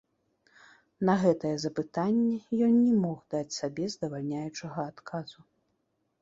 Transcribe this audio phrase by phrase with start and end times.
[1.09, 2.37] На гэтае запытанне
[2.69, 5.39] ён не мог даць сабе здавальняючага адказу.